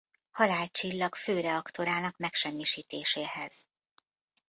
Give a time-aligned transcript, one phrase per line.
[0.31, 3.65] Halálcsillag fő reaktorának megsemmisítéséhez.